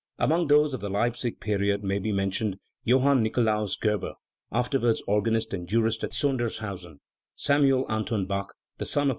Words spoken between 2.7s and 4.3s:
Johann Nicolaus Gerber,